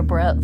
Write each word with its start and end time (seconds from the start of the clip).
your 0.00 0.06
breath. 0.06 0.42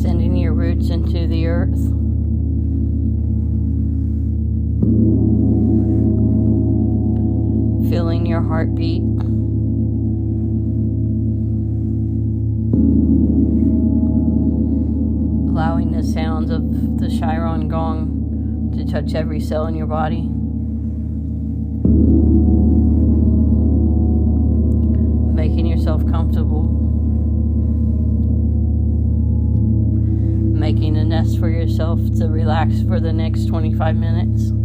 Sending 0.00 0.36
your 0.36 0.54
roots 0.54 0.88
into 0.88 1.26
the 1.26 1.46
earth. 1.48 1.74
Feeling 7.90 8.24
your 8.24 8.40
heartbeat. 8.40 9.15
To 18.86 18.92
touch 18.92 19.14
every 19.14 19.40
cell 19.40 19.66
in 19.66 19.74
your 19.74 19.86
body. 19.86 20.22
Making 25.34 25.66
yourself 25.66 26.06
comfortable. 26.06 26.64
Making 30.58 30.96
a 30.96 31.04
nest 31.04 31.38
for 31.38 31.48
yourself 31.48 32.00
to 32.18 32.28
relax 32.28 32.82
for 32.82 33.00
the 33.00 33.12
next 33.12 33.46
25 33.46 33.96
minutes. 33.96 34.55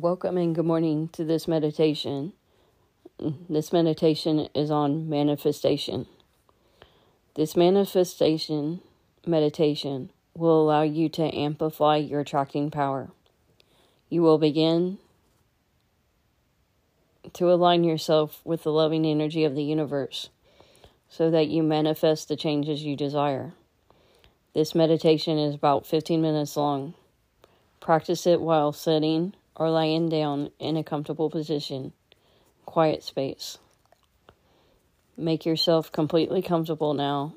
Welcome 0.00 0.36
and 0.36 0.54
good 0.54 0.64
morning 0.64 1.08
to 1.14 1.24
this 1.24 1.48
meditation. 1.48 2.32
This 3.48 3.72
meditation 3.72 4.48
is 4.54 4.70
on 4.70 5.08
manifestation. 5.08 6.06
This 7.34 7.56
manifestation 7.56 8.80
meditation 9.26 10.10
will 10.36 10.62
allow 10.62 10.82
you 10.82 11.08
to 11.08 11.36
amplify 11.36 11.96
your 11.96 12.20
attracting 12.20 12.70
power. 12.70 13.10
You 14.08 14.22
will 14.22 14.38
begin 14.38 14.98
to 17.32 17.50
align 17.50 17.82
yourself 17.82 18.40
with 18.44 18.62
the 18.62 18.70
loving 18.70 19.04
energy 19.04 19.42
of 19.42 19.56
the 19.56 19.64
universe 19.64 20.28
so 21.08 21.28
that 21.28 21.48
you 21.48 21.64
manifest 21.64 22.28
the 22.28 22.36
changes 22.36 22.84
you 22.84 22.94
desire. 22.94 23.52
This 24.54 24.76
meditation 24.76 25.38
is 25.38 25.56
about 25.56 25.88
15 25.88 26.22
minutes 26.22 26.56
long. 26.56 26.94
Practice 27.80 28.28
it 28.28 28.40
while 28.40 28.72
sitting 28.72 29.34
or 29.58 29.70
lying 29.70 30.08
down 30.08 30.50
in 30.58 30.76
a 30.76 30.84
comfortable 30.84 31.28
position, 31.28 31.92
quiet 32.64 33.02
space. 33.02 33.58
Make 35.16 35.44
yourself 35.44 35.90
completely 35.90 36.42
comfortable 36.42 36.94
now 36.94 37.34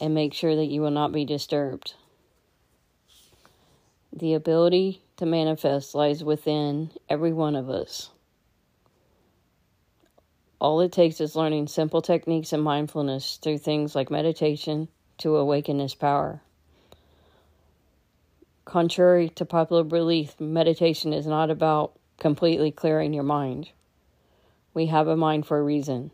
and 0.00 0.14
make 0.14 0.34
sure 0.34 0.56
that 0.56 0.66
you 0.66 0.80
will 0.80 0.90
not 0.90 1.12
be 1.12 1.24
disturbed. 1.24 1.94
The 4.12 4.34
ability 4.34 5.02
to 5.18 5.26
manifest 5.26 5.94
lies 5.94 6.24
within 6.24 6.90
every 7.08 7.32
one 7.32 7.54
of 7.54 7.70
us. 7.70 8.10
All 10.60 10.80
it 10.80 10.92
takes 10.92 11.20
is 11.20 11.36
learning 11.36 11.68
simple 11.68 12.02
techniques 12.02 12.52
and 12.52 12.62
mindfulness 12.62 13.38
through 13.40 13.58
things 13.58 13.94
like 13.94 14.10
meditation 14.10 14.88
to 15.18 15.36
awaken 15.36 15.78
this 15.78 15.94
power. 15.94 16.42
Contrary 18.64 19.28
to 19.30 19.44
popular 19.44 19.82
belief, 19.82 20.38
meditation 20.38 21.12
is 21.12 21.26
not 21.26 21.50
about 21.50 21.92
completely 22.18 22.70
clearing 22.70 23.12
your 23.12 23.24
mind. 23.24 23.70
We 24.74 24.86
have 24.86 25.08
a 25.08 25.16
mind 25.16 25.46
for 25.46 25.58
a 25.58 25.62
reason. 25.62 26.10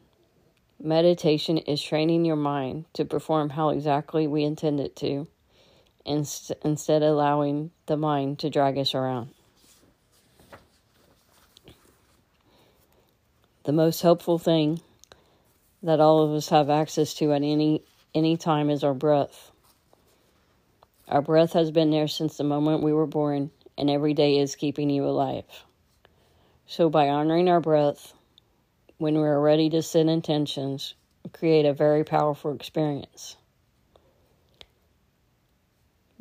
Meditation 0.83 1.59
is 1.59 1.83
training 1.83 2.25
your 2.25 2.37
mind 2.37 2.85
to 2.95 3.05
perform 3.05 3.51
how 3.51 3.71
exactly 3.71 4.27
we 4.27 4.45
intend 4.45 4.81
it 4.81 4.95
to, 4.97 5.27
inst- 6.05 6.53
instead 6.63 7.03
of 7.03 7.11
allowing 7.11 7.71
the 7.87 7.97
mind 7.97 8.39
to 8.39 8.51
drag 8.51 8.79
us 8.79 8.95
around. 8.95 9.31
The 13.65 13.73
most 13.73 14.01
helpful 14.01 14.39
thing 14.39 14.81
that 15.83 15.99
all 15.99 16.23
of 16.23 16.31
us 16.31 16.49
have 16.51 16.71
access 16.71 17.15
to 17.15 17.33
at 17.33 17.43
any 17.43 17.83
any 18.15 18.37
time 18.37 18.71
is 18.71 18.85
our 18.85 18.95
breath. 18.95 19.51
Our 21.09 21.23
breath 21.23 21.53
has 21.53 21.71
been 21.71 21.90
there 21.90 22.09
since 22.09 22.37
the 22.37 22.45
moment 22.45 22.83
we 22.83 22.92
were 22.92 23.07
born, 23.07 23.51
and 23.79 23.88
every 23.88 24.12
day 24.12 24.38
is 24.38 24.57
keeping 24.57 24.90
you 24.90 25.05
alive. 25.05 25.45
So, 26.66 26.90
by 26.90 27.09
honoring 27.09 27.49
our 27.49 27.61
breath, 27.61 28.12
when 28.99 29.14
we 29.14 29.23
are 29.23 29.40
ready 29.40 29.71
to 29.71 29.83
set 29.83 30.07
intentions, 30.07 30.95
create 31.33 31.64
a 31.64 31.73
very 31.73 32.03
powerful 32.03 32.53
experience. 32.53 33.37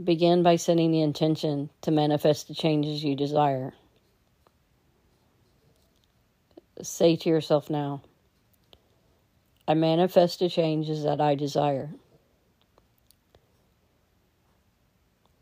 Begin 0.03 0.43
by 0.43 0.57
setting 0.57 0.91
the 0.91 1.01
intention 1.01 1.71
to 1.81 1.89
manifest 1.89 2.47
the 2.47 2.53
changes 2.53 3.03
you 3.03 3.15
desire. 3.15 3.73
Say 6.81 7.15
to 7.15 7.29
yourself 7.29 7.69
now, 7.69 8.01
I 9.67 9.73
manifest 9.73 10.39
the 10.39 10.49
changes 10.49 11.03
that 11.03 11.21
I 11.21 11.33
desire. 11.33 11.89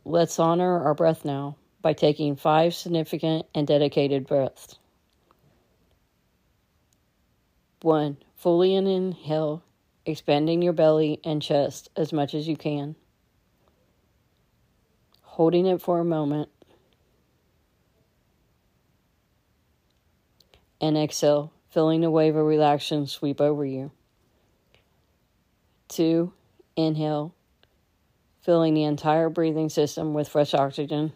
Let's 0.05 0.37
honor 0.37 0.83
our 0.83 0.93
breath 0.93 1.23
now 1.23 1.55
by 1.81 1.93
taking 1.93 2.35
five 2.35 2.73
significant 2.73 3.45
and 3.55 3.65
dedicated 3.65 4.27
breaths. 4.27 4.77
One, 7.81 8.17
fully 8.35 8.75
in 8.75 8.87
inhale, 8.87 9.63
expanding 10.05 10.61
your 10.61 10.73
belly 10.73 11.19
and 11.23 11.41
chest 11.41 11.89
as 11.95 12.11
much 12.11 12.33
as 12.33 12.47
you 12.47 12.57
can. 12.57 12.95
Holding 15.21 15.65
it 15.65 15.81
for 15.81 15.99
a 15.99 16.05
moment. 16.05 16.49
And 20.81 20.97
exhale, 20.97 21.53
feeling 21.69 22.03
a 22.03 22.11
wave 22.11 22.35
of 22.35 22.45
relaxation 22.45 23.07
sweep 23.07 23.39
over 23.39 23.65
you. 23.65 23.91
Two, 25.87 26.33
inhale, 26.75 27.33
filling 28.43 28.73
the 28.73 28.83
entire 28.83 29.29
breathing 29.29 29.69
system 29.69 30.13
with 30.13 30.27
fresh 30.27 30.53
oxygen. 30.53 31.13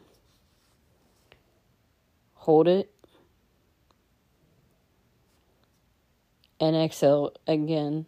Hold 2.36 2.68
it. 2.68 2.90
And 6.60 6.76
exhale 6.76 7.34
again, 7.46 8.08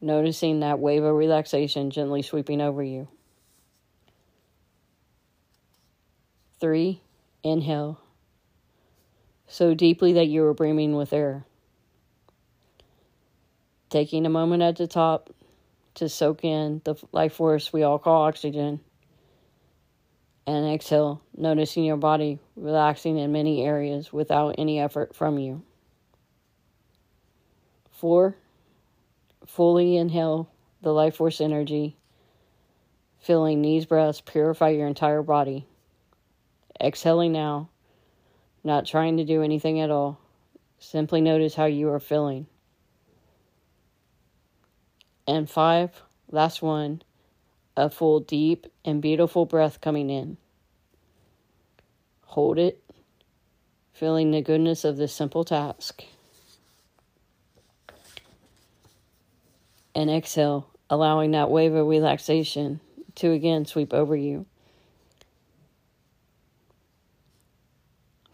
noticing 0.00 0.60
that 0.60 0.80
wave 0.80 1.04
of 1.04 1.14
relaxation 1.14 1.90
gently 1.90 2.22
sweeping 2.22 2.60
over 2.60 2.82
you. 2.82 3.06
Three, 6.58 7.02
Inhale. 7.42 8.00
So 9.46 9.74
deeply 9.74 10.14
that 10.14 10.26
you 10.26 10.44
are 10.44 10.54
brimming 10.54 10.96
with 10.96 11.12
air. 11.12 11.44
Taking 13.88 14.24
a 14.24 14.30
moment 14.30 14.62
at 14.62 14.76
the 14.76 14.86
top 14.86 15.30
to 15.94 16.08
soak 16.08 16.44
in 16.44 16.80
the 16.84 16.94
life 17.12 17.34
force 17.34 17.72
we 17.72 17.82
all 17.82 17.98
call 17.98 18.22
oxygen. 18.22 18.80
And 20.46 20.72
exhale, 20.72 21.22
noticing 21.36 21.84
your 21.84 21.96
body 21.96 22.38
relaxing 22.56 23.18
in 23.18 23.32
many 23.32 23.64
areas 23.64 24.12
without 24.12 24.56
any 24.58 24.80
effort 24.80 25.14
from 25.14 25.38
you. 25.38 25.62
Four, 27.90 28.36
fully 29.46 29.96
inhale 29.96 30.50
the 30.82 30.92
life 30.92 31.16
force 31.16 31.40
energy, 31.40 31.96
feeling 33.18 33.60
these 33.60 33.84
breaths 33.84 34.20
purify 34.20 34.70
your 34.70 34.86
entire 34.86 35.22
body. 35.22 35.66
Exhaling 36.80 37.32
now, 37.32 37.68
not 38.64 38.86
trying 38.86 39.18
to 39.18 39.24
do 39.24 39.42
anything 39.42 39.80
at 39.80 39.90
all. 39.90 40.18
Simply 40.78 41.20
notice 41.20 41.54
how 41.54 41.66
you 41.66 41.90
are 41.90 42.00
feeling. 42.00 42.46
And 45.30 45.48
five, 45.48 46.02
last 46.32 46.60
one, 46.60 47.02
a 47.76 47.88
full, 47.88 48.18
deep, 48.18 48.66
and 48.84 49.00
beautiful 49.00 49.46
breath 49.46 49.80
coming 49.80 50.10
in. 50.10 50.38
Hold 52.22 52.58
it, 52.58 52.82
feeling 53.92 54.32
the 54.32 54.42
goodness 54.42 54.84
of 54.84 54.96
this 54.96 55.12
simple 55.12 55.44
task. 55.44 56.02
And 59.94 60.10
exhale, 60.10 60.68
allowing 60.90 61.30
that 61.30 61.48
wave 61.48 61.74
of 61.74 61.86
relaxation 61.86 62.80
to 63.14 63.30
again 63.30 63.66
sweep 63.66 63.94
over 63.94 64.16
you. 64.16 64.46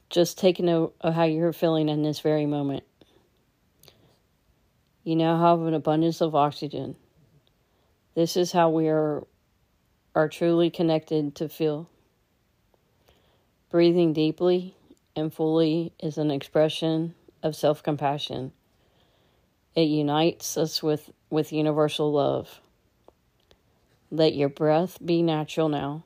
Just 0.08 0.38
take 0.38 0.60
note 0.60 0.96
of 1.02 1.12
how 1.12 1.24
you're 1.24 1.52
feeling 1.52 1.90
in 1.90 2.02
this 2.02 2.20
very 2.20 2.46
moment. 2.46 2.84
You 5.06 5.14
now 5.14 5.38
have 5.38 5.60
an 5.60 5.72
abundance 5.72 6.20
of 6.20 6.34
oxygen. 6.34 6.96
This 8.16 8.36
is 8.36 8.50
how 8.50 8.70
we 8.70 8.88
are, 8.88 9.24
are 10.16 10.28
truly 10.28 10.68
connected 10.68 11.36
to 11.36 11.48
feel. 11.48 11.88
Breathing 13.70 14.12
deeply 14.12 14.74
and 15.14 15.32
fully 15.32 15.92
is 16.00 16.18
an 16.18 16.32
expression 16.32 17.14
of 17.40 17.54
self 17.54 17.84
compassion. 17.84 18.50
It 19.76 19.82
unites 19.82 20.56
us 20.56 20.82
with, 20.82 21.12
with 21.30 21.52
universal 21.52 22.10
love. 22.10 22.60
Let 24.10 24.34
your 24.34 24.48
breath 24.48 24.98
be 25.06 25.22
natural 25.22 25.68
now 25.68 26.02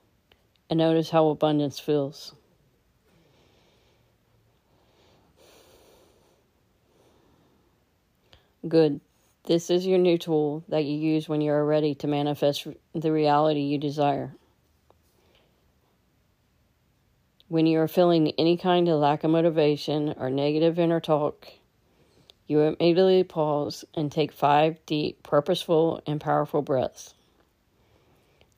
and 0.69 0.77
notice 0.77 1.09
how 1.09 1.29
abundance 1.29 1.79
feels. 1.79 2.35
Good. 8.69 9.01
This 9.45 9.71
is 9.71 9.87
your 9.87 9.99
new 9.99 10.19
tool 10.19 10.65
that 10.69 10.85
you 10.85 10.99
use 10.99 11.29
when 11.29 11.41
you 11.41 11.51
are 11.51 11.65
ready 11.65 11.95
to 11.95 12.07
manifest 12.07 12.67
the 12.95 13.11
reality 13.11 13.61
you 13.61 13.79
desire. 13.79 14.35
When 17.49 17.67
you 17.67 17.81
are 17.81 17.89
feeling 17.89 18.33
any 18.37 18.59
kind 18.59 18.89
of 18.89 19.01
lack 19.01 19.25
of 19.25 19.31
motivation 19.31 20.15
or 20.19 20.29
negative 20.29 20.79
inner 20.79 21.01
talk, 21.01 21.49
you 22.47 22.61
immediately 22.61 23.25
pause 23.25 23.85
and 23.95 24.13
take 24.13 24.31
five 24.31 24.79
deep, 24.85 25.23
purposeful, 25.23 26.03
and 26.07 26.21
powerful 26.21 26.61
breaths. 26.61 27.15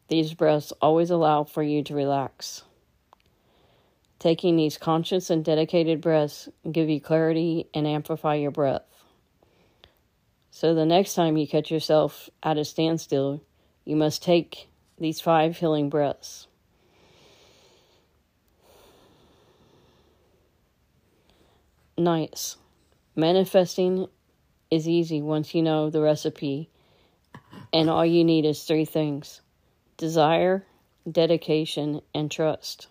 These 0.08 0.34
breaths 0.34 0.72
always 0.80 1.10
allow 1.10 1.44
for 1.44 1.62
you 1.62 1.84
to 1.84 1.94
relax. 1.94 2.64
Taking 4.18 4.56
these 4.56 4.78
conscious 4.78 5.30
and 5.30 5.44
dedicated 5.44 6.00
breaths 6.00 6.48
give 6.70 6.88
you 6.88 7.00
clarity 7.00 7.68
and 7.72 7.86
amplify 7.86 8.34
your 8.34 8.50
breath. 8.50 8.82
So 10.54 10.74
the 10.74 10.84
next 10.84 11.14
time 11.14 11.38
you 11.38 11.48
catch 11.48 11.70
yourself 11.70 12.28
at 12.42 12.58
a 12.58 12.64
standstill, 12.64 13.42
you 13.86 13.96
must 13.96 14.22
take 14.22 14.68
these 14.98 15.18
five 15.18 15.56
healing 15.56 15.88
breaths. 15.88 16.46
Nice. 21.96 22.58
Manifesting 23.16 24.06
is 24.70 24.86
easy 24.86 25.22
once 25.22 25.54
you 25.54 25.62
know 25.62 25.88
the 25.88 26.02
recipe, 26.02 26.68
and 27.72 27.88
all 27.88 28.04
you 28.04 28.22
need 28.22 28.44
is 28.44 28.62
three 28.62 28.84
things 28.84 29.40
desire, 29.96 30.66
dedication, 31.10 32.02
and 32.14 32.30
trust. 32.30 32.88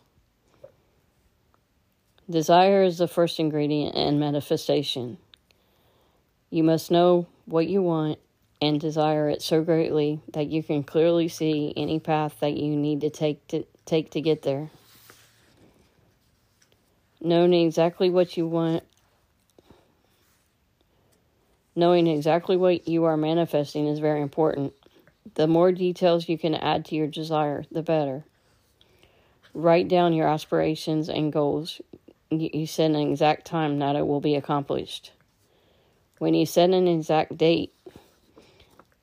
Desire 2.28 2.82
is 2.84 2.98
the 2.98 3.08
first 3.08 3.40
ingredient 3.40 3.96
in 3.96 4.20
manifestation. 4.20 5.20
You 6.50 6.64
must 6.64 6.90
know 6.90 7.28
what 7.46 7.68
you 7.68 7.82
want 7.82 8.20
and 8.62 8.80
desire 8.80 9.30
it 9.30 9.42
so 9.42 9.64
greatly 9.64 10.22
that 10.34 10.48
you 10.48 10.62
can 10.62 10.84
clearly 10.84 11.28
see 11.28 11.74
any 11.76 12.00
path 12.00 12.40
that 12.40 12.56
you 12.56 12.76
need 12.76 13.02
to 13.02 13.10
take 13.10 13.46
to 13.48 13.66
take 13.86 14.12
to 14.12 14.22
get 14.22 14.44
there. 14.44 14.70
Knowing 17.20 17.54
exactly 17.54 18.10
what 18.10 18.38
you 18.38 18.48
want 18.48 18.84
knowing 21.76 22.08
exactly 22.08 22.58
what 22.58 22.88
you 22.88 23.06
are 23.06 23.18
manifesting 23.18 23.88
is 23.88 24.00
very 24.00 24.22
important. 24.22 24.74
The 25.36 25.48
more 25.48 25.72
details 25.72 26.28
you 26.28 26.38
can 26.38 26.56
add 26.56 26.86
to 26.86 26.96
your 26.96 27.08
desire, 27.08 27.64
the 27.72 27.82
better. 27.82 28.26
Write 29.54 29.88
down 29.88 30.14
your 30.14 30.28
aspirations 30.28 31.10
and 31.10 31.32
goals. 31.32 31.82
You 32.30 32.66
set 32.66 32.92
an 32.92 32.96
exact 32.96 33.46
time 33.46 33.80
that 33.80 33.96
it 33.96 34.08
will 34.08 34.22
be 34.22 34.36
accomplished. 34.36 35.12
When 36.22 36.36
you 36.36 36.46
set 36.46 36.70
an 36.70 36.88
exact 36.88 37.36
date 37.36 37.74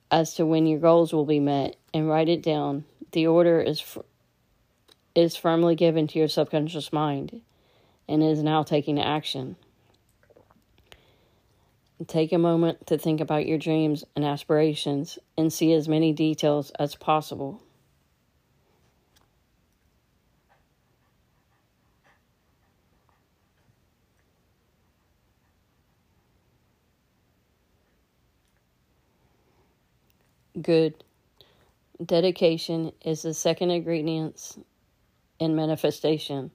as 0.09 0.35
to 0.35 0.47
when 0.47 0.69
your 0.69 0.79
goals 0.79 1.13
will 1.13 1.25
be 1.25 1.41
met 1.41 1.75
and 1.93 2.09
write 2.09 2.29
it 2.29 2.45
down, 2.45 2.85
the 3.11 3.27
order 3.27 3.61
is 3.61 3.81
f- 3.81 4.05
is 5.17 5.35
firmly 5.35 5.75
given 5.75 6.07
to 6.07 6.19
your 6.21 6.29
subconscious 6.29 6.93
mind 6.93 7.41
and 8.07 8.23
is 8.23 8.41
now 8.41 8.63
taking 8.63 9.01
action. 9.01 9.57
Take 12.07 12.33
a 12.33 12.39
moment 12.39 12.87
to 12.87 12.97
think 12.97 13.21
about 13.21 13.47
your 13.47 13.59
dreams 13.59 14.05
and 14.15 14.25
aspirations 14.25 15.19
and 15.37 15.53
see 15.53 15.73
as 15.73 15.89
many 15.89 16.13
details 16.13 16.71
as 16.79 16.95
possible. 16.95 17.61
Good. 30.61 31.05
Dedication 32.05 32.93
is 33.05 33.23
the 33.23 33.35
second 33.35 33.71
ingredient 33.71 34.65
in 35.39 35.55
manifestation. 35.55 36.51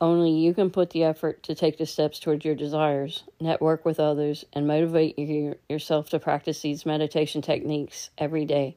Only 0.00 0.32
you 0.32 0.52
can 0.52 0.70
put 0.70 0.90
the 0.90 1.04
effort 1.04 1.42
to 1.44 1.54
take 1.54 1.78
the 1.78 1.86
steps 1.86 2.18
towards 2.18 2.44
your 2.44 2.54
desires, 2.54 3.22
network 3.40 3.84
with 3.84 4.00
others, 4.00 4.44
and 4.52 4.66
motivate 4.66 5.18
your, 5.18 5.56
yourself 5.68 6.10
to 6.10 6.18
practice 6.18 6.60
these 6.60 6.84
meditation 6.84 7.40
techniques 7.40 8.10
every 8.18 8.44
day. 8.44 8.76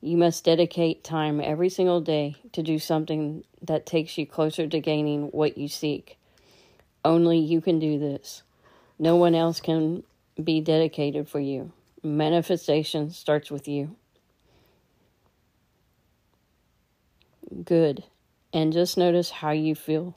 You 0.00 0.16
must 0.16 0.44
dedicate 0.44 1.04
time 1.04 1.40
every 1.40 1.68
single 1.68 2.00
day 2.00 2.36
to 2.52 2.62
do 2.62 2.78
something 2.78 3.44
that 3.62 3.86
takes 3.86 4.16
you 4.16 4.26
closer 4.26 4.66
to 4.66 4.80
gaining 4.80 5.26
what 5.28 5.58
you 5.58 5.68
seek. 5.68 6.16
Only 7.04 7.38
you 7.38 7.60
can 7.60 7.78
do 7.78 7.98
this. 7.98 8.42
No 8.98 9.16
one 9.16 9.34
else 9.34 9.60
can 9.60 10.04
be 10.42 10.60
dedicated 10.60 11.28
for 11.28 11.40
you. 11.40 11.72
Manifestation 12.06 13.10
starts 13.10 13.50
with 13.50 13.68
you. 13.68 13.96
Good. 17.64 18.04
And 18.52 18.72
just 18.72 18.96
notice 18.96 19.28
how 19.30 19.50
you 19.50 19.74
feel. 19.74 20.16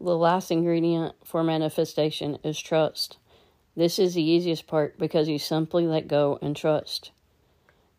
The 0.00 0.16
last 0.16 0.50
ingredient 0.50 1.14
for 1.24 1.44
manifestation 1.44 2.38
is 2.42 2.58
trust. 2.58 3.17
This 3.78 4.00
is 4.00 4.14
the 4.14 4.22
easiest 4.24 4.66
part 4.66 4.98
because 4.98 5.28
you 5.28 5.38
simply 5.38 5.86
let 5.86 6.08
go 6.08 6.36
and 6.42 6.56
trust. 6.56 7.12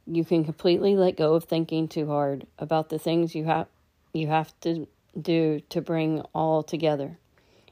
You 0.06 0.26
can 0.26 0.44
completely 0.44 0.98
let 0.98 1.16
go 1.16 1.36
of 1.36 1.46
thinking 1.46 1.88
too 1.88 2.06
hard 2.08 2.46
about 2.58 2.90
the 2.90 3.00
things 3.00 3.34
you 3.34 3.46
have 3.46 3.68
you 4.12 4.28
have 4.28 4.52
to 4.60 4.90
do 5.22 5.62
to 5.70 5.80
bring 5.80 6.20
all 6.36 6.64
together 6.64 7.18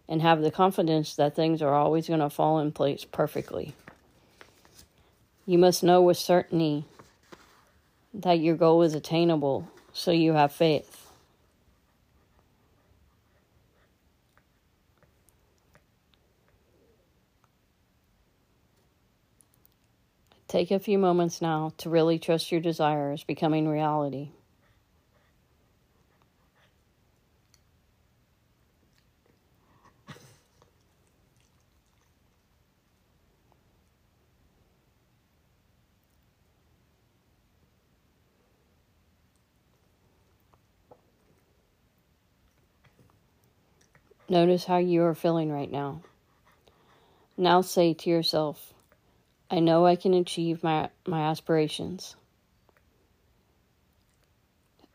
and 0.07 0.21
have 0.21 0.41
the 0.41 0.51
confidence 0.51 1.17
that 1.17 1.35
things 1.35 1.61
are 1.61 1.73
always 1.73 2.07
going 2.07 2.21
to 2.21 2.29
fall 2.29 2.59
in 2.59 2.71
place 2.71 3.03
perfectly. 3.03 3.75
You 5.45 5.57
must 5.57 5.83
know 5.83 6.01
with 6.01 6.15
certainty 6.15 6.85
that 8.13 8.39
your 8.39 8.55
goal 8.55 8.83
is 8.83 8.93
attainable, 8.93 9.69
so 9.91 10.11
you 10.11 10.31
have 10.31 10.53
faith. 10.53 11.06
Take 20.47 20.71
a 20.71 20.79
few 20.79 20.97
moments 20.97 21.41
now 21.41 21.73
to 21.77 21.89
really 21.89 22.17
trust 22.17 22.53
your 22.53 22.61
desires 22.61 23.25
becoming 23.25 23.67
reality. 23.67 24.29
Notice 44.29 44.65
how 44.65 44.77
you 44.77 45.03
are 45.03 45.15
feeling 45.15 45.51
right 45.51 45.71
now. 45.71 46.01
Now 47.37 47.61
say 47.61 47.93
to 47.93 48.09
yourself, 48.09 48.73
I 49.49 49.59
know 49.59 49.85
I 49.85 49.95
can 49.95 50.13
achieve 50.13 50.61
my, 50.61 50.89
my 51.05 51.21
aspirations. 51.21 52.15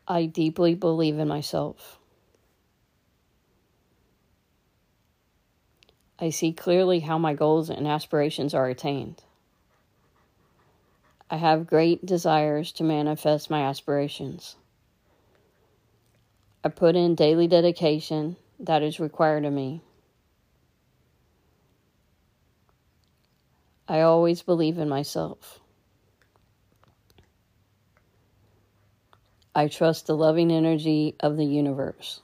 I 0.07 0.25
deeply 0.25 0.75
believe 0.75 1.17
in 1.17 1.27
myself. 1.27 1.97
I 6.19 6.29
see 6.29 6.53
clearly 6.53 6.99
how 6.99 7.17
my 7.17 7.33
goals 7.33 7.69
and 7.69 7.87
aspirations 7.87 8.53
are 8.53 8.69
attained. 8.69 9.23
I 11.29 11.37
have 11.37 11.65
great 11.65 12.05
desires 12.05 12.71
to 12.73 12.83
manifest 12.83 13.49
my 13.49 13.63
aspirations. 13.63 14.55
I 16.63 16.69
put 16.69 16.95
in 16.95 17.15
daily 17.15 17.47
dedication 17.47 18.35
that 18.59 18.83
is 18.83 18.99
required 18.99 19.45
of 19.45 19.51
me. 19.51 19.81
I 23.93 24.01
always 24.01 24.41
believe 24.41 24.79
in 24.79 24.89
myself. 24.89 25.59
I 29.53 29.67
trust 29.67 30.07
the 30.07 30.17
loving 30.17 30.51
energy 30.51 31.13
of 31.19 31.37
the 31.37 31.45
universe. 31.45 32.21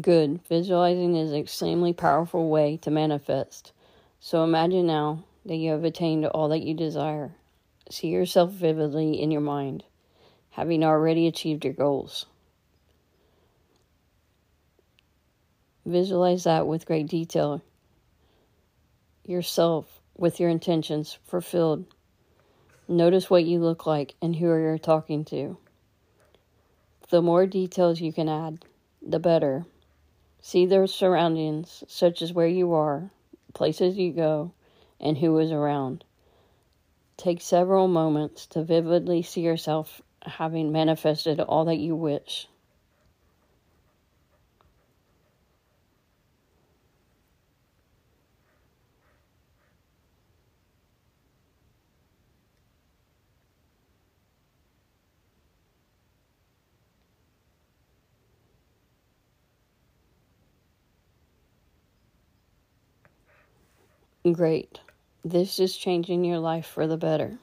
Good. 0.00 0.40
Visualizing 0.48 1.16
is 1.16 1.32
an 1.32 1.36
extremely 1.36 1.92
powerful 1.92 2.48
way 2.48 2.78
to 2.78 2.90
manifest. 2.90 3.72
So 4.24 4.42
imagine 4.42 4.86
now 4.86 5.22
that 5.44 5.56
you 5.56 5.72
have 5.72 5.84
attained 5.84 6.24
all 6.24 6.48
that 6.48 6.62
you 6.62 6.72
desire. 6.72 7.34
See 7.90 8.08
yourself 8.08 8.52
vividly 8.52 9.20
in 9.20 9.30
your 9.30 9.42
mind, 9.42 9.84
having 10.48 10.82
already 10.82 11.26
achieved 11.26 11.62
your 11.62 11.74
goals. 11.74 12.24
Visualize 15.84 16.44
that 16.44 16.66
with 16.66 16.86
great 16.86 17.06
detail. 17.06 17.60
Yourself 19.26 20.00
with 20.16 20.40
your 20.40 20.48
intentions 20.48 21.18
fulfilled. 21.26 21.84
Notice 22.88 23.28
what 23.28 23.44
you 23.44 23.58
look 23.58 23.84
like 23.84 24.14
and 24.22 24.34
who 24.34 24.46
you're 24.46 24.78
talking 24.78 25.26
to. 25.26 25.58
The 27.10 27.20
more 27.20 27.44
details 27.44 28.00
you 28.00 28.10
can 28.10 28.30
add, 28.30 28.64
the 29.06 29.18
better. 29.18 29.66
See 30.40 30.64
their 30.64 30.86
surroundings, 30.86 31.84
such 31.88 32.22
as 32.22 32.32
where 32.32 32.48
you 32.48 32.72
are, 32.72 33.10
places 33.54 33.96
you 33.96 34.12
go, 34.12 34.52
and 35.00 35.16
who 35.18 35.38
is 35.38 35.50
around. 35.50 36.04
Take 37.16 37.40
several 37.40 37.88
moments 37.88 38.46
to 38.46 38.64
vividly 38.64 39.22
see 39.22 39.40
yourself 39.40 40.02
having 40.22 40.72
manifested 40.72 41.40
all 41.40 41.64
that 41.66 41.76
you 41.76 41.94
wish. 41.94 42.48
Great. 64.32 64.80
This 65.24 65.58
is 65.58 65.76
changing 65.78 66.24
your 66.24 66.38
life 66.38 66.66
for 66.66 66.86
the 66.86 66.98
better. 66.98 67.38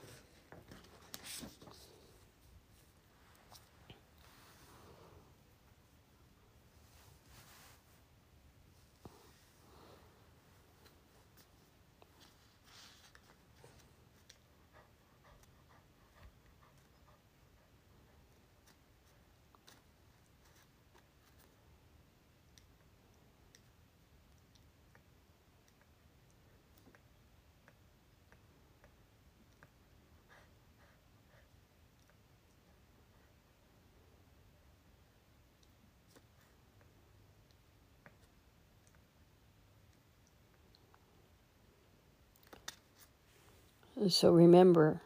So 44.09 44.31
remember, 44.31 44.99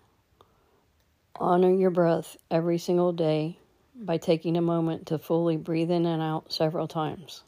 honor 1.36 1.74
your 1.74 1.90
breath 1.90 2.38
every 2.50 2.78
single 2.78 3.12
day 3.12 3.60
by 3.94 4.18
taking 4.18 4.56
a 4.56 4.62
moment 4.62 5.08
to 5.08 5.18
fully 5.18 5.58
breathe 5.58 5.92
in 5.92 6.06
and 6.06 6.22
out 6.22 6.54
several 6.54 6.88
times. 6.88 7.44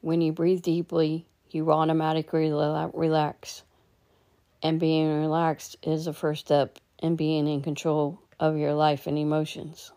When 0.00 0.20
you 0.20 0.30
breathe 0.30 0.62
deeply, 0.62 1.26
you 1.50 1.72
automatically 1.72 2.52
relax. 2.52 3.64
And 4.62 4.78
being 4.78 5.20
relaxed 5.22 5.76
is 5.82 6.04
the 6.04 6.12
first 6.12 6.42
step 6.42 6.78
in 7.00 7.16
being 7.16 7.48
in 7.48 7.62
control 7.62 8.20
of 8.38 8.56
your 8.56 8.74
life 8.74 9.08
and 9.08 9.18
emotions. 9.18 9.90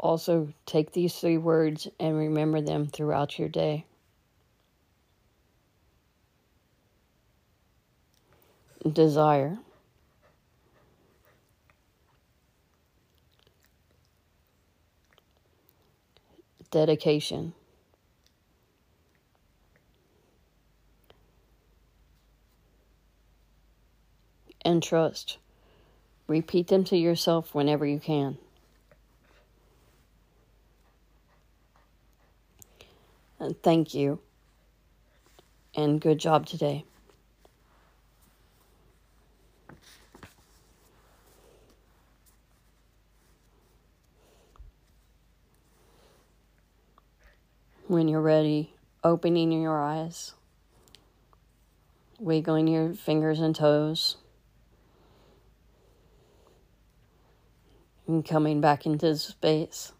Also, 0.00 0.52
take 0.64 0.92
these 0.92 1.14
three 1.14 1.38
words 1.38 1.88
and 1.98 2.16
remember 2.16 2.60
them 2.60 2.86
throughout 2.86 3.38
your 3.38 3.48
day. 3.48 3.84
Desire. 8.92 9.58
Dedication. 16.70 17.54
And 24.64 24.82
trust. 24.82 25.38
Repeat 26.28 26.68
them 26.68 26.84
to 26.84 26.96
yourself 26.96 27.54
whenever 27.54 27.84
you 27.86 27.98
can. 27.98 28.38
And 33.48 33.62
thank 33.62 33.94
you. 33.94 34.20
And 35.74 36.02
good 36.02 36.18
job 36.18 36.44
today. 36.44 36.84
When 47.86 48.06
you're 48.06 48.20
ready, 48.20 48.74
opening 49.02 49.50
your 49.50 49.82
eyes, 49.82 50.34
wiggling 52.20 52.68
your 52.68 52.92
fingers 52.92 53.40
and 53.40 53.56
toes, 53.56 54.18
and 58.06 58.22
coming 58.22 58.60
back 58.60 58.84
into 58.84 59.16
space. 59.16 59.92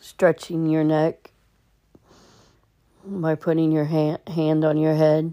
Stretching 0.00 0.66
your 0.66 0.84
neck 0.84 1.30
by 3.04 3.34
putting 3.34 3.72
your 3.72 3.84
hand, 3.84 4.18
hand 4.26 4.64
on 4.64 4.76
your 4.76 4.94
head. 4.94 5.32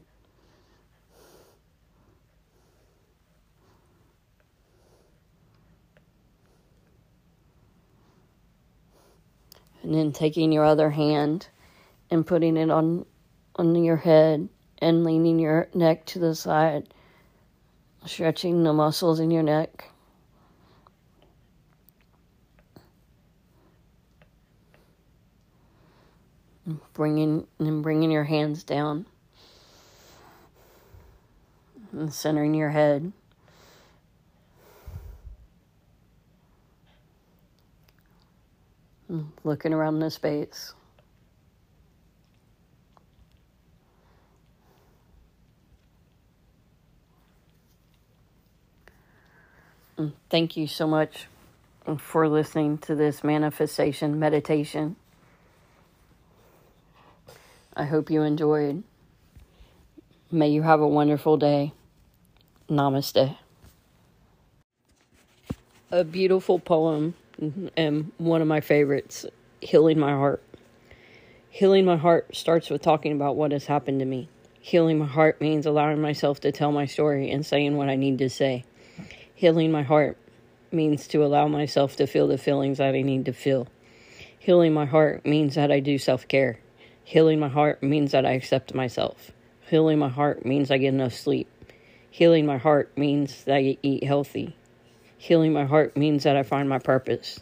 And 9.84 9.94
then 9.94 10.12
taking 10.12 10.52
your 10.52 10.66
other 10.66 10.90
hand 10.90 11.48
and 12.10 12.26
putting 12.28 12.58
it 12.58 12.70
on 12.70 13.06
on 13.56 13.76
your 13.76 13.98
head 13.98 14.50
and 14.80 15.04
leaning 15.04 15.40
your 15.40 15.68
neck 15.74 16.06
to 16.06 16.20
the 16.20 16.36
side, 16.36 16.94
stretching 18.06 18.64
the 18.64 18.74
muscles 18.74 19.20
in 19.20 19.32
your 19.32 19.44
neck. 19.44 19.90
Bringing 26.94 27.48
and 27.60 27.82
bringing 27.82 28.12
your 28.12 28.26
hands 28.26 28.64
down 28.64 29.06
and 31.92 32.14
centering 32.14 32.54
your 32.54 32.70
head. 32.70 33.14
Looking 39.46 39.74
around 39.74 40.00
the 40.00 40.12
space. 40.12 40.74
Thank 50.30 50.58
you 50.58 50.68
so 50.68 50.86
much 50.86 51.28
for 51.98 52.28
listening 52.28 52.78
to 52.80 52.96
this 52.96 53.24
manifestation 53.24 54.20
meditation. 54.20 54.98
I 57.78 57.84
hope 57.84 58.10
you 58.10 58.24
enjoyed. 58.24 58.82
May 60.32 60.50
you 60.50 60.64
have 60.64 60.82
a 60.82 60.88
wonderful 60.88 61.38
day. 61.38 61.74
Namaste. 62.68 63.38
A 65.92 66.04
beautiful 66.04 66.58
poem 66.58 67.14
and 67.78 68.12
one 68.18 68.42
of 68.42 68.48
my 68.48 68.62
favorites, 68.62 69.28
Healing 69.62 70.00
My 70.00 70.10
Heart. 70.10 70.42
Healing 71.52 71.86
my 71.86 71.98
heart 71.98 72.36
starts 72.36 72.72
with 72.72 72.82
talking 72.82 73.12
about 73.12 73.36
what 73.36 73.52
has 73.52 73.68
happened 73.68 74.00
to 74.00 74.06
me. 74.06 74.28
Healing 74.60 74.98
my 74.98 75.06
heart 75.06 75.40
means 75.40 75.68
allowing 75.68 76.02
myself 76.02 76.40
to 76.42 76.52
tell 76.52 76.72
my 76.72 76.88
story 76.88 77.30
and 77.30 77.46
saying 77.46 77.78
what 77.78 77.90
I 77.90 77.96
need 77.96 78.18
to 78.18 78.30
say. 78.32 78.66
Healing 79.36 79.72
my 79.72 79.84
heart 79.84 80.18
means 80.72 81.08
to 81.10 81.24
allow 81.24 81.48
myself 81.48 81.96
to 81.98 82.08
feel 82.08 82.28
the 82.28 82.40
feelings 82.40 82.80
that 82.80 82.96
I 82.96 83.04
need 83.04 83.26
to 83.26 83.34
feel. 83.34 83.68
Healing 84.40 84.74
my 84.74 84.86
heart 84.86 85.28
means 85.28 85.54
that 85.54 85.72
I 85.72 85.80
do 85.80 86.00
self 86.00 86.28
care. 86.28 86.58
Healing 87.08 87.40
my 87.40 87.48
heart 87.48 87.82
means 87.82 88.12
that 88.12 88.26
I 88.26 88.32
accept 88.32 88.74
myself. 88.74 89.32
Healing 89.70 89.98
my 89.98 90.10
heart 90.10 90.46
means 90.46 90.70
I 90.70 90.78
get 90.78 90.90
enough 90.90 91.14
sleep. 91.14 91.48
Healing 92.12 92.46
my 92.46 92.58
heart 92.58 92.92
means 92.98 93.46
that 93.46 93.56
I 93.56 93.78
eat 93.82 94.04
healthy. 94.04 94.58
Healing 95.18 95.54
my 95.54 95.64
heart 95.64 95.96
means 95.96 96.24
that 96.24 96.36
I 96.36 96.44
find 96.44 96.68
my 96.68 96.80
purpose. 96.80 97.40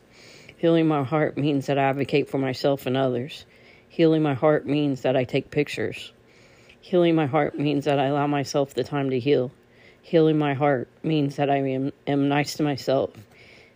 Healing 0.55 0.87
my 0.87 1.03
heart 1.03 1.35
means 1.35 1.65
that 1.65 1.79
I 1.79 1.85
advocate 1.85 2.29
for 2.29 2.37
myself 2.37 2.85
and 2.85 2.95
others. 2.95 3.47
Healing 3.89 4.21
my 4.21 4.35
heart 4.35 4.67
means 4.67 5.01
that 5.01 5.15
I 5.15 5.23
take 5.23 5.49
pictures. 5.49 6.13
Healing 6.79 7.15
my 7.15 7.25
heart 7.25 7.57
means 7.57 7.85
that 7.85 7.97
I 7.97 8.05
allow 8.05 8.27
myself 8.27 8.75
the 8.75 8.83
time 8.83 9.09
to 9.09 9.19
heal. 9.19 9.51
Healing 10.03 10.37
my 10.37 10.53
heart 10.53 10.89
means 11.01 11.37
that 11.37 11.49
I 11.49 11.57
am, 11.57 11.91
am 12.05 12.27
nice 12.27 12.53
to 12.57 12.63
myself. 12.63 13.09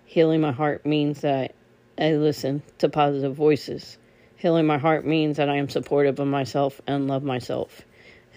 Healing 0.05 0.41
my 0.41 0.51
heart 0.51 0.85
means 0.85 1.21
that 1.21 1.55
I 1.97 2.11
listen 2.11 2.61
to 2.77 2.89
positive 2.89 3.33
voices. 3.33 3.97
Healing 4.39 4.65
my 4.65 4.77
heart 4.77 5.05
means 5.05 5.35
that 5.35 5.49
I 5.49 5.57
am 5.57 5.67
supportive 5.67 6.17
of 6.17 6.27
myself 6.27 6.79
and 6.87 7.09
love 7.09 7.23
myself. 7.23 7.81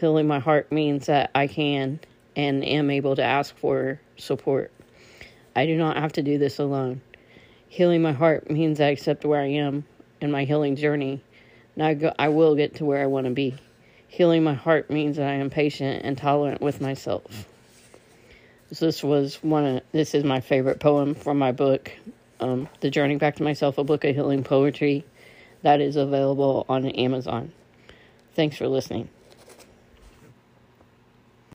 Healing 0.01 0.27
my 0.27 0.41
heart 0.41 0.73
means 0.73 1.07
that 1.07 1.31
I 1.33 1.47
can 1.47 2.01
and 2.35 2.65
am 2.65 2.91
able 2.91 3.15
to 3.15 3.23
ask 3.23 3.57
for 3.57 4.01
support. 4.17 4.73
I 5.55 5.65
do 5.65 5.77
not 5.77 5.97
have 5.97 6.15
to 6.15 6.23
do 6.23 6.39
this 6.39 6.59
alone. 6.59 7.03
Healing 7.69 8.03
my 8.03 8.11
heart 8.11 8.51
means 8.51 8.81
I 8.81 8.87
accept 8.87 9.25
where 9.25 9.41
I 9.41 9.51
am 9.51 9.87
in 10.21 10.33
my 10.33 10.43
healing 10.43 10.75
journey. 10.75 11.23
Now 11.77 11.87
I, 11.87 11.95
go, 11.95 12.13
I 12.19 12.31
will 12.31 12.57
get 12.57 12.75
to 12.77 12.85
where 12.85 13.01
I 13.01 13.07
want 13.07 13.27
to 13.27 13.33
be. 13.33 13.55
Healing 14.09 14.43
my 14.43 14.55
heart 14.55 14.91
means 14.91 15.19
that 15.19 15.29
I 15.29 15.35
am 15.35 15.51
patient 15.51 16.05
and 16.05 16.19
tolerant 16.19 16.61
with 16.61 16.81
myself. 16.81 17.47
This 18.71 19.05
was 19.05 19.37
one 19.37 19.65
of 19.65 19.83
this 19.93 20.17
is 20.17 20.25
my 20.25 20.41
favorite 20.41 20.81
poem 20.81 21.15
from 21.15 21.39
my 21.39 21.53
book, 21.53 21.93
um, 22.41 22.69
The 22.81 22.91
Journey 22.91 23.19
Back 23.19 23.37
to 23.37 23.45
Myself, 23.45 23.79
a 23.79 23.85
book 23.85 24.03
of 24.03 24.17
healing 24.17 24.43
poetry 24.43 25.05
that 25.63 25.81
is 25.81 25.97
available 25.97 26.67
on 26.69 26.87
Amazon. 26.87 27.53
Thanks 28.35 28.57
for 28.57 28.69
listening. 28.69 29.09